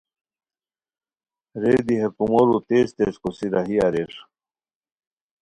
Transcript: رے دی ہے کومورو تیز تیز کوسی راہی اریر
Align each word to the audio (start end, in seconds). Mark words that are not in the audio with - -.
رے 1.61 1.75
دی 1.87 1.95
ہے 2.01 2.07
کومورو 2.15 2.57
تیز 2.67 2.87
تیز 2.97 3.15
کوسی 3.23 3.47
راہی 3.53 3.75
اریر 3.85 4.13